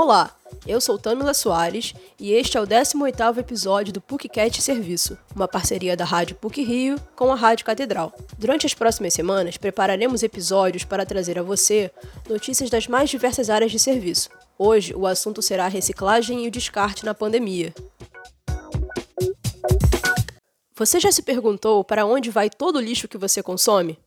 Olá, 0.00 0.30
eu 0.64 0.80
sou 0.80 0.96
Tamila 0.96 1.34
Soares 1.34 1.92
e 2.20 2.30
este 2.30 2.56
é 2.56 2.60
o 2.60 2.64
18º 2.64 3.36
episódio 3.36 3.92
do 3.92 4.00
PUCCAT 4.00 4.62
Serviço, 4.62 5.18
uma 5.34 5.48
parceria 5.48 5.96
da 5.96 6.04
Rádio 6.04 6.36
PUC 6.36 6.62
Rio 6.62 7.00
com 7.16 7.32
a 7.32 7.34
Rádio 7.34 7.66
Catedral. 7.66 8.14
Durante 8.38 8.64
as 8.64 8.72
próximas 8.72 9.12
semanas, 9.12 9.56
prepararemos 9.56 10.22
episódios 10.22 10.84
para 10.84 11.04
trazer 11.04 11.36
a 11.36 11.42
você 11.42 11.90
notícias 12.30 12.70
das 12.70 12.86
mais 12.86 13.10
diversas 13.10 13.50
áreas 13.50 13.72
de 13.72 13.80
serviço. 13.80 14.30
Hoje, 14.56 14.94
o 14.94 15.04
assunto 15.04 15.42
será 15.42 15.64
a 15.64 15.68
reciclagem 15.68 16.44
e 16.44 16.46
o 16.46 16.52
descarte 16.52 17.04
na 17.04 17.12
pandemia. 17.12 17.74
Você 20.76 21.00
já 21.00 21.10
se 21.10 21.22
perguntou 21.22 21.82
para 21.82 22.06
onde 22.06 22.30
vai 22.30 22.48
todo 22.48 22.76
o 22.76 22.80
lixo 22.80 23.08
que 23.08 23.18
você 23.18 23.42
consome? 23.42 23.98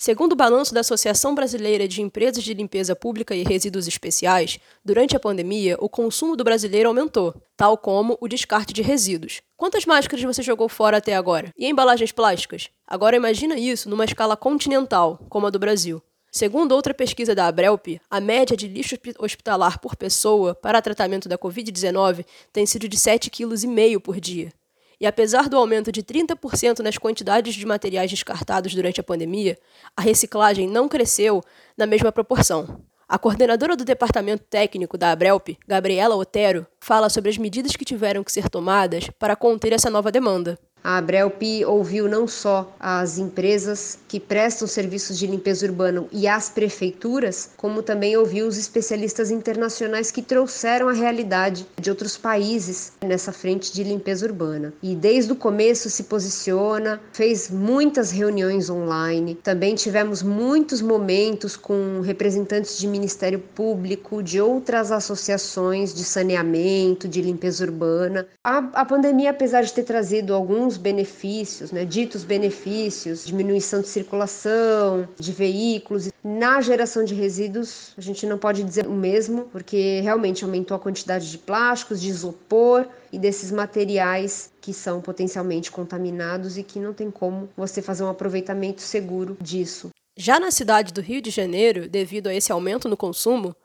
Segundo 0.00 0.34
o 0.34 0.36
balanço 0.36 0.72
da 0.72 0.78
Associação 0.78 1.34
Brasileira 1.34 1.88
de 1.88 2.00
Empresas 2.00 2.44
de 2.44 2.54
Limpeza 2.54 2.94
Pública 2.94 3.34
e 3.34 3.42
Resíduos 3.42 3.88
Especiais, 3.88 4.60
durante 4.84 5.16
a 5.16 5.20
pandemia, 5.20 5.76
o 5.80 5.88
consumo 5.88 6.36
do 6.36 6.44
brasileiro 6.44 6.88
aumentou, 6.88 7.34
tal 7.56 7.76
como 7.76 8.16
o 8.20 8.28
descarte 8.28 8.72
de 8.72 8.80
resíduos. 8.80 9.42
Quantas 9.56 9.84
máscaras 9.84 10.24
você 10.24 10.40
jogou 10.40 10.68
fora 10.68 10.98
até 10.98 11.16
agora? 11.16 11.52
E 11.58 11.66
embalagens 11.66 12.12
plásticas? 12.12 12.70
Agora 12.86 13.16
imagina 13.16 13.58
isso 13.58 13.90
numa 13.90 14.04
escala 14.04 14.36
continental, 14.36 15.18
como 15.28 15.48
a 15.48 15.50
do 15.50 15.58
Brasil. 15.58 16.00
Segundo 16.30 16.76
outra 16.76 16.94
pesquisa 16.94 17.34
da 17.34 17.48
Abrelp, 17.48 18.00
a 18.08 18.20
média 18.20 18.56
de 18.56 18.68
lixo 18.68 18.94
hospitalar 19.18 19.80
por 19.80 19.96
pessoa 19.96 20.54
para 20.54 20.80
tratamento 20.80 21.28
da 21.28 21.36
Covid-19 21.36 22.24
tem 22.52 22.64
sido 22.66 22.88
de 22.88 22.96
7,5 22.96 23.30
kg 23.30 24.00
por 24.00 24.20
dia. 24.20 24.52
E 25.00 25.06
apesar 25.06 25.48
do 25.48 25.56
aumento 25.56 25.92
de 25.92 26.02
30% 26.02 26.80
nas 26.80 26.98
quantidades 26.98 27.54
de 27.54 27.64
materiais 27.64 28.10
descartados 28.10 28.74
durante 28.74 29.00
a 29.00 29.04
pandemia, 29.04 29.56
a 29.96 30.02
reciclagem 30.02 30.68
não 30.68 30.88
cresceu 30.88 31.42
na 31.76 31.86
mesma 31.86 32.10
proporção. 32.10 32.82
A 33.08 33.18
coordenadora 33.18 33.74
do 33.74 33.86
departamento 33.86 34.44
técnico 34.50 34.98
da 34.98 35.12
Abrelp, 35.12 35.50
Gabriela 35.66 36.14
Otero, 36.14 36.66
fala 36.78 37.08
sobre 37.08 37.30
as 37.30 37.38
medidas 37.38 37.74
que 37.74 37.84
tiveram 37.84 38.22
que 38.22 38.30
ser 38.30 38.50
tomadas 38.50 39.08
para 39.18 39.34
conter 39.34 39.72
essa 39.72 39.88
nova 39.88 40.12
demanda. 40.12 40.58
A 40.82 40.98
Abrelp 40.98 41.42
ouviu 41.66 42.08
não 42.08 42.26
só 42.26 42.74
as 42.78 43.18
empresas 43.18 43.98
que 44.06 44.20
prestam 44.20 44.66
serviços 44.66 45.18
de 45.18 45.26
limpeza 45.26 45.66
urbana 45.66 46.04
e 46.12 46.26
as 46.26 46.48
prefeituras, 46.48 47.50
como 47.56 47.82
também 47.82 48.16
ouviu 48.16 48.46
os 48.46 48.56
especialistas 48.56 49.30
internacionais 49.30 50.10
que 50.10 50.22
trouxeram 50.22 50.88
a 50.88 50.92
realidade 50.92 51.66
de 51.78 51.90
outros 51.90 52.16
países 52.16 52.92
nessa 53.04 53.32
frente 53.32 53.72
de 53.72 53.82
limpeza 53.82 54.26
urbana. 54.26 54.72
E 54.82 54.94
desde 54.94 55.32
o 55.32 55.36
começo 55.36 55.90
se 55.90 56.04
posiciona, 56.04 57.00
fez 57.12 57.50
muitas 57.50 58.10
reuniões 58.10 58.70
online, 58.70 59.34
também 59.34 59.74
tivemos 59.74 60.22
muitos 60.22 60.80
momentos 60.80 61.56
com 61.56 62.00
representantes 62.00 62.78
de 62.78 62.86
Ministério 62.86 63.38
Público, 63.38 64.22
de 64.22 64.40
outras 64.40 64.92
associações 64.92 65.92
de 65.92 66.04
saneamento, 66.04 67.08
de 67.08 67.20
limpeza 67.20 67.64
urbana. 67.64 68.26
A, 68.42 68.58
a 68.72 68.84
pandemia, 68.84 69.30
apesar 69.30 69.62
de 69.62 69.72
ter 69.72 69.82
trazido 69.84 70.34
alguns 70.34 70.67
alguns 70.68 70.76
benefícios, 70.76 71.72
né, 71.72 71.84
ditos 71.84 72.24
benefícios, 72.24 73.24
diminuição 73.24 73.80
de 73.80 73.88
circulação 73.88 75.08
de 75.18 75.32
veículos. 75.32 76.10
Na 76.22 76.60
geração 76.60 77.04
de 77.04 77.14
resíduos, 77.14 77.94
a 77.96 78.02
gente 78.02 78.26
não 78.26 78.36
pode 78.36 78.62
dizer 78.62 78.86
o 78.86 78.92
mesmo, 78.92 79.44
porque 79.50 80.00
realmente 80.00 80.44
aumentou 80.44 80.76
a 80.76 80.80
quantidade 80.80 81.30
de 81.30 81.38
plásticos, 81.38 82.00
de 82.00 82.08
isopor 82.08 82.86
e 83.10 83.18
desses 83.18 83.50
materiais 83.50 84.52
que 84.60 84.74
são 84.74 85.00
potencialmente 85.00 85.70
contaminados 85.70 86.58
e 86.58 86.62
que 86.62 86.78
não 86.78 86.92
tem 86.92 87.10
como 87.10 87.48
você 87.56 87.80
fazer 87.80 88.04
um 88.04 88.10
aproveitamento 88.10 88.82
seguro 88.82 89.38
disso. 89.40 89.88
Já 90.16 90.38
na 90.38 90.50
cidade 90.50 90.92
do 90.92 91.00
Rio 91.00 91.22
de 91.22 91.30
Janeiro, 91.30 91.88
devido 91.88 92.26
a 92.26 92.34
esse 92.34 92.52
aumento 92.52 92.88
no 92.88 92.96
consumo, 92.96 93.56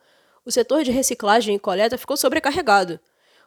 o 0.45 0.51
setor 0.51 0.83
de 0.83 0.91
reciclagem 0.91 1.55
e 1.55 1.59
coleta 1.59 1.97
ficou 1.97 2.15
sobrecarregado. 2.15 2.99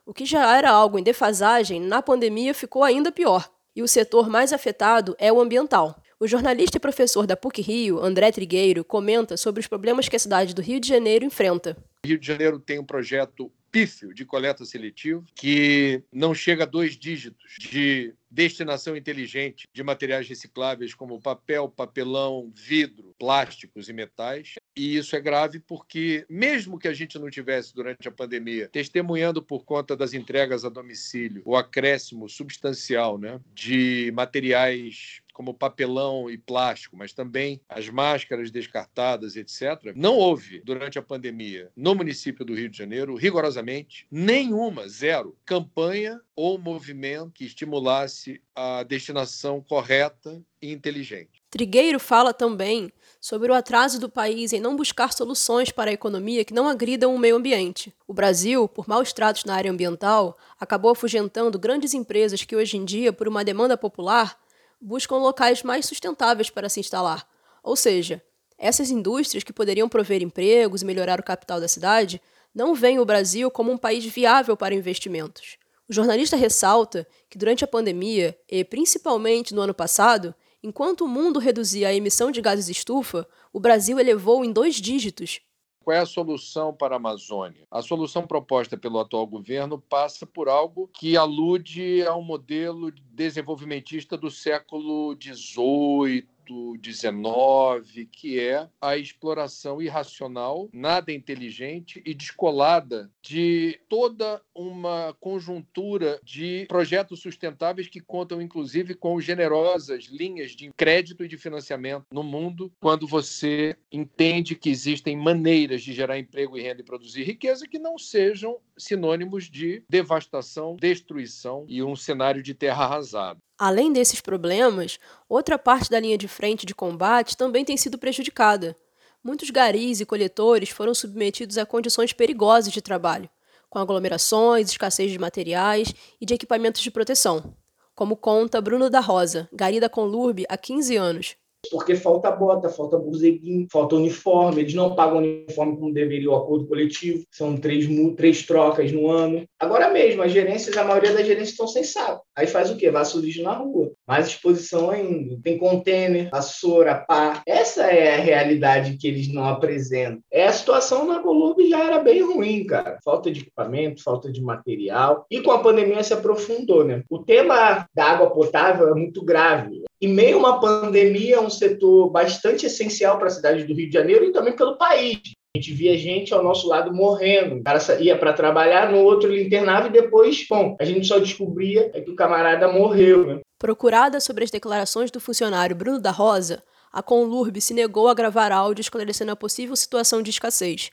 O 0.09 0.15
que 0.15 0.25
já 0.25 0.57
era 0.57 0.71
algo 0.71 1.01
em 1.01 1.03
defasagem, 1.03 1.81
na 1.81 2.01
pandemia 2.01 2.55
ficou 2.55 2.85
ainda 2.85 3.11
pior. 3.11 3.51
E 3.75 3.83
o 3.83 3.89
setor 3.89 4.31
mais 4.31 4.53
afetado 4.53 5.17
é 5.19 5.33
o 5.33 5.41
ambiental. 5.41 6.01
O 6.21 6.29
jornalista 6.29 6.77
e 6.77 6.81
professor 6.81 7.27
da 7.27 7.37
PUC 7.37 7.61
Rio, 7.61 7.99
André 7.99 8.31
Trigueiro, 8.31 8.85
comenta 8.85 9.37
sobre 9.37 9.59
os 9.59 9.67
problemas 9.67 10.09
que 10.09 10.15
a 10.15 10.19
cidade 10.21 10.55
do 10.55 10.63
Rio 10.63 10.79
de 10.79 10.89
Janeiro 10.89 11.25
enfrenta. 11.25 11.77
O 12.05 12.09
Rio 12.09 12.19
de 12.21 12.27
Janeiro 12.27 12.61
tem 12.61 12.79
um 12.79 12.85
projeto 12.85 13.51
pífio 13.69 14.15
de 14.15 14.25
coleta 14.25 14.65
seletiva 14.65 15.25
que 15.35 16.01
não 16.13 16.33
chega 16.33 16.63
a 16.63 16.67
dois 16.67 16.97
dígitos 16.97 17.57
de 17.59 18.15
destinação 18.37 18.95
inteligente 18.95 19.67
de 19.73 19.83
materiais 19.83 20.29
recicláveis 20.29 20.95
como 20.95 21.19
papel, 21.19 21.71
papelão, 21.71 22.53
vidro, 22.55 23.15
plásticos 23.19 23.89
e 23.89 23.95
metais. 23.95 24.57
E 24.77 24.95
isso 24.95 25.17
é 25.17 25.21
grave 25.21 25.59
porque, 25.59 26.27
mesmo 26.29 26.79
que 26.79 26.87
a 26.87 26.93
gente 26.93 27.19
não 27.19 27.31
tivesse 27.31 27.75
durante 27.75 28.07
a 28.07 28.13
pandemia 28.13 28.69
testemunhando 28.69 29.43
por 29.43 29.65
conta 29.65 29.97
das 29.97 30.13
entregas 30.13 30.67
a 30.67 30.69
domicílio 30.69 31.41
o 31.47 31.57
acréscimo 31.57 32.29
substancial 32.29 33.17
né, 33.17 33.41
de 33.55 34.13
materiais 34.15 35.23
como 35.37 35.53
papelão 35.53 36.31
e 36.31 36.39
plástico, 36.39 36.97
mas 36.97 37.13
também 37.13 37.61
as 37.69 37.91
máscaras 37.91 38.51
descartadas, 38.51 39.37
etc., 39.37 39.93
não 39.95 40.17
houve, 40.17 40.63
durante 40.65 40.99
a 40.99 41.03
pandemia, 41.03 41.71
no 41.77 41.95
município 41.95 42.43
do 42.43 42.55
Rio 42.55 42.71
de 42.71 42.79
Janeiro, 42.79 43.15
rigorosamente, 43.17 44.07
nenhuma, 44.11 44.89
zero, 44.89 45.37
campanha 45.45 46.19
ou 46.35 46.59
movimento 46.59 47.33
que 47.33 47.45
estimulasse 47.45 48.26
a 48.55 48.83
destinação 48.83 49.61
correta 49.61 50.43
e 50.61 50.73
inteligente. 50.73 51.43
Trigueiro 51.51 51.99
fala 51.99 52.35
também 52.35 52.93
sobre 53.21 53.51
o 53.51 53.55
atraso 53.55 53.99
do 53.99 54.09
país 54.09 54.53
em 54.53 54.61
não 54.61 54.77
buscar 54.77 55.13
soluções 55.13 55.71
para 55.71 55.91
a 55.91 55.95
economia 55.95 56.45
que 56.45 56.55
não 56.55 56.69
agridam 56.69 57.15
o 57.15 57.19
meio 57.19 57.37
ambiente. 57.37 57.95
O 58.07 58.13
Brasil, 58.13 58.69
por 58.69 58.89
maus 58.89 59.13
tratos 59.13 59.45
na 59.45 59.55
área 59.55 59.71
ambiental, 59.71 60.37
acabou 60.61 60.91
afugentando 60.91 61.59
grandes 61.59 61.95
empresas 61.95 62.45
que 62.45 62.55
hoje 62.55 62.77
em 62.77 62.85
dia, 62.85 63.13
por 63.13 63.27
uma 63.27 63.45
demanda 63.45 63.77
popular, 63.77 64.39
buscam 64.81 65.17
locais 65.17 65.63
mais 65.63 65.87
sustentáveis 65.87 66.51
para 66.51 66.69
se 66.69 66.81
instalar. 66.81 67.27
Ou 67.63 67.75
seja, 67.75 68.23
essas 68.59 68.91
indústrias 68.91 69.45
que 69.45 69.53
poderiam 69.53 69.89
prover 69.89 70.23
empregos 70.23 70.83
e 70.83 70.85
melhorar 70.85 71.21
o 71.21 71.25
capital 71.25 71.61
da 71.61 71.69
cidade 71.69 72.21
não 72.55 72.75
veem 72.75 72.99
o 72.99 73.05
Brasil 73.05 73.51
como 73.51 73.71
um 73.71 73.77
país 73.77 74.05
viável 74.05 74.57
para 74.57 74.75
investimentos. 74.75 75.59
O 75.89 75.93
jornalista 75.93 76.37
ressalta 76.37 77.07
que 77.31 77.39
durante 77.39 77.65
a 77.65 77.69
pandemia, 77.69 78.37
e 78.51 78.65
principalmente 78.65 79.55
no 79.55 79.61
ano 79.61 79.75
passado, 79.75 80.35
enquanto 80.63 81.05
o 81.05 81.09
mundo 81.09 81.39
reduzia 81.39 81.89
a 81.89 81.95
emissão 81.95 82.31
de 82.31 82.41
gases 82.41 82.69
estufa, 82.69 83.27
o 83.53 83.61
Brasil 83.61 83.99
elevou 83.99 84.45
em 84.45 84.53
dois 84.53 84.77
dígitos 84.77 85.41
qual 85.87 85.97
é 85.97 86.01
a 86.01 86.07
solução 86.07 86.75
para 86.75 86.97
a 86.97 86.99
Amazônia? 86.99 87.65
A 87.71 87.81
solução 87.81 88.27
proposta 88.27 88.77
pelo 88.77 88.99
atual 88.99 89.25
governo 89.25 89.79
passa 89.79 90.27
por 90.27 90.49
algo 90.49 90.91
que 90.93 91.17
alude 91.17 92.03
a 92.03 92.17
um 92.17 92.23
modelo 92.23 92.91
desenvolvimentista 93.13 94.17
do 94.17 94.29
século 94.29 95.17
XVIII, 95.23 96.27
do 96.47 96.77
19, 96.79 98.07
que 98.07 98.39
é 98.39 98.69
a 98.81 98.97
exploração 98.97 99.83
irracional, 99.83 100.69
nada 100.73 101.13
inteligente 101.13 102.03
e 102.07 102.15
descolada 102.15 103.11
de 103.21 103.79
toda 103.89 104.41
uma 104.55 105.15
conjuntura 105.21 106.21
de 106.23 106.65
projetos 106.69 107.21
sustentáveis 107.21 107.89
que 107.89 108.01
contam, 108.01 108.41
inclusive, 108.41 108.95
com 108.95 109.21
generosas 109.21 110.05
linhas 110.05 110.53
de 110.53 110.73
crédito 110.73 111.25
e 111.25 111.29
de 111.29 111.37
financiamento 111.37 112.05
no 112.11 112.23
mundo, 112.23 112.73
quando 112.81 113.07
você 113.07 113.77
entende 113.91 114.55
que 114.55 114.71
existem 114.71 115.17
maneiras 115.17 115.83
de 115.83 115.93
gerar 115.93 116.19
emprego 116.19 116.57
e 116.57 116.63
renda 116.63 116.81
e 116.81 116.85
produzir 116.85 117.25
riqueza 117.25 117.67
que 117.67 117.79
não 117.79 117.99
sejam 117.99 118.59
sinônimos 118.79 119.45
de 119.45 119.85
devastação, 119.89 120.77
destruição 120.77 121.65
e 121.69 121.83
um 121.83 121.97
cenário 121.97 122.43
de 122.43 122.55
terra 122.55 122.85
arrasada. 122.85 123.41
Além 123.59 123.93
desses 123.93 124.21
problemas, 124.21 124.99
outra 125.29 125.59
parte 125.59 125.91
da 125.91 125.99
linha 125.99 126.19
de 126.19 126.29
frente 126.29 126.67
de 126.67 126.75
combate 126.75 127.37
também 127.37 127.65
tem 127.65 127.77
sido 127.77 127.99
prejudicada. 127.99 128.77
Muitos 129.25 129.51
garis 129.51 130.01
e 130.01 130.07
coletores 130.07 130.69
foram 130.71 130.95
submetidos 130.95 131.59
a 131.59 131.67
condições 131.67 132.13
perigosas 132.13 132.73
de 132.73 132.83
trabalho, 132.83 133.29
com 133.69 133.79
aglomerações, 133.79 134.71
escassez 134.71 135.11
de 135.11 135.19
materiais 135.19 135.95
e 136.21 136.27
de 136.27 136.35
equipamentos 136.35 136.83
de 136.83 136.91
proteção. 136.91 137.57
Como 137.95 138.17
conta 138.17 138.61
Bruno 138.61 138.91
da 138.91 139.01
Rosa, 139.01 139.49
gari 139.53 139.81
da 139.81 139.89
Conlurb 139.89 140.45
há 140.49 140.57
15 140.57 140.97
anos 140.97 141.37
porque 141.71 141.95
falta 141.95 142.31
bota, 142.31 142.69
falta 142.69 142.99
buzeguinho, 142.99 143.67
falta 143.71 143.97
uniforme, 143.97 144.63
eles 144.63 144.75
não 144.75 144.95
pagam 144.95 145.19
uniforme 145.19 145.77
como 145.77 145.93
deveria 145.93 146.31
o 146.31 146.37
acordo 146.37 146.67
coletivo, 146.67 147.25
são 147.31 147.57
três, 147.57 147.87
três 148.17 148.45
trocas 148.45 148.93
no 148.93 149.11
ano. 149.11 149.45
Agora 149.59 149.91
mesmo, 149.91 150.23
as 150.23 150.33
gerências, 150.33 150.77
a 150.77 150.85
maioria 150.85 151.13
das 151.13 151.27
gerências 151.27 151.51
estão 151.51 151.67
sem 151.67 151.85
saco. 151.85 152.23
Aí 152.37 152.47
faz 152.47 152.71
o 152.71 152.77
quê? 152.77 152.91
Vaça 152.91 153.17
o 153.17 153.21
lixo 153.21 153.43
na 153.43 153.55
rua. 153.55 153.93
Mais 154.07 154.27
exposição 154.29 154.91
ainda. 154.91 155.39
Tem 155.43 155.57
container, 155.57 156.29
vassoura, 156.31 156.95
pá. 156.95 157.43
Essa 157.47 157.85
é 157.85 158.15
a 158.15 158.21
realidade 158.21 158.97
que 158.99 159.09
eles 159.09 159.33
não 159.33 159.45
apresentam. 159.45 160.21
É 160.31 160.47
a 160.47 160.53
situação 160.53 161.07
na 161.07 161.21
Columbi 161.21 161.71
já 161.71 161.83
era 161.83 161.99
bem 161.99 162.23
ruim, 162.23 162.65
cara. 162.67 162.99
Falta 163.05 163.31
de 163.31 163.41
equipamento, 163.41 164.03
falta 164.03 164.31
de 164.31 164.43
material. 164.43 165.27
E 165.31 165.41
com 165.41 165.51
a 165.51 165.61
pandemia 165.61 166.03
se 166.03 166.13
aprofundou, 166.13 166.85
né? 166.85 167.03
O 167.09 167.19
tema 167.19 167.87
da 167.95 168.05
água 168.05 168.31
potável 168.31 168.89
é 168.89 168.95
muito 168.95 169.25
grave. 169.25 169.86
Em 170.01 170.09
meio 170.09 170.37
a 170.37 170.39
uma 170.39 170.61
pandemia, 170.61 171.37
é 171.37 171.41
um 171.41 171.49
setor 171.49 172.11
bastante 172.11 172.67
essencial 172.67 173.17
para 173.19 173.29
a 173.29 173.31
cidade 173.31 173.65
do 173.65 173.75
Rio 173.75 173.89
de 173.89 173.95
Janeiro 173.95 174.25
e 174.27 174.33
também 174.33 174.55
pelo 174.55 174.77
país. 174.77 175.21
A 175.55 175.59
gente 175.59 175.73
via 175.73 175.97
gente 175.97 176.35
ao 176.35 176.43
nosso 176.43 176.69
lado 176.69 176.93
morrendo. 176.93 177.57
O 177.57 177.63
cara 177.63 177.81
ia 177.99 178.19
para 178.19 178.35
trabalhar, 178.35 178.93
no 178.93 178.99
outro 178.99 179.33
ele 179.33 179.47
internava 179.47 179.89
e 179.89 179.93
depois, 179.93 180.47
bom, 180.49 180.77
a 180.79 180.85
gente 180.85 181.07
só 181.07 181.19
descobria 181.19 181.89
que 181.89 182.11
o 182.11 182.15
camarada 182.15 182.71
morreu. 182.71 183.27
Né? 183.27 183.41
Procurada 183.59 184.21
sobre 184.21 184.45
as 184.45 184.51
declarações 184.51 185.11
do 185.11 185.19
funcionário 185.19 185.75
Bruno 185.75 185.99
da 185.99 186.11
Rosa, 186.11 186.63
a 186.93 187.03
Conlurb 187.03 187.59
se 187.59 187.73
negou 187.73 188.09
a 188.09 188.15
gravar 188.15 188.53
áudio 188.53 188.83
esclarecendo 188.83 189.33
a 189.33 189.37
possível 189.37 189.75
situação 189.75 190.21
de 190.21 190.29
escassez. 190.29 190.91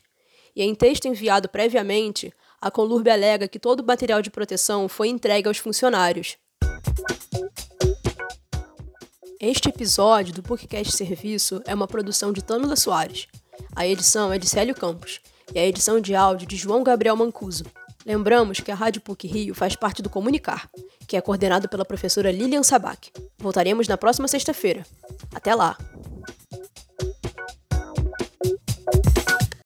E 0.56 0.62
em 0.62 0.74
texto 0.74 1.06
enviado 1.06 1.46
previamente, 1.46 2.32
a 2.58 2.70
Conlurb 2.70 3.10
alega 3.10 3.48
que 3.48 3.58
todo 3.58 3.80
o 3.80 3.86
material 3.86 4.22
de 4.22 4.30
proteção 4.30 4.88
foi 4.88 5.08
entregue 5.08 5.46
aos 5.46 5.58
funcionários. 5.58 6.38
Este 9.46 9.68
episódio 9.68 10.32
do 10.32 10.42
PUCcast 10.42 10.96
Serviço 10.96 11.60
é 11.66 11.74
uma 11.74 11.86
produção 11.86 12.32
de 12.32 12.42
Tâmila 12.42 12.76
Soares. 12.76 13.26
A 13.76 13.86
edição 13.86 14.32
é 14.32 14.38
de 14.38 14.48
Célio 14.48 14.74
Campos 14.74 15.20
e 15.54 15.58
a 15.58 15.66
edição 15.66 16.00
de 16.00 16.14
áudio 16.14 16.48
de 16.48 16.56
João 16.56 16.82
Gabriel 16.82 17.14
Mancuso. 17.14 17.66
Lembramos 18.06 18.60
que 18.60 18.72
a 18.72 18.74
Rádio 18.74 19.02
PUC 19.02 19.26
Rio 19.28 19.54
faz 19.54 19.76
parte 19.76 20.00
do 20.00 20.08
Comunicar, 20.08 20.66
que 21.06 21.14
é 21.14 21.20
coordenado 21.20 21.68
pela 21.68 21.84
professora 21.84 22.32
Lilian 22.32 22.62
Sabac. 22.62 23.12
Voltaremos 23.36 23.86
na 23.86 23.98
próxima 23.98 24.28
sexta-feira. 24.28 24.82
Até 25.34 25.54
lá! 25.54 25.76